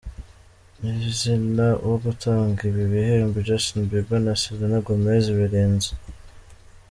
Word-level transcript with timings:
nyirizina 0.79 1.67
wo 1.89 1.95
gutanga 2.05 2.59
ibi 2.69 2.83
bihembo, 2.91 3.37
Justin 3.47 3.83
Bieber 3.89 4.21
na 4.25 4.33
Selena 4.41 4.79
Gomez 4.85 5.25
birinze. 5.37 5.91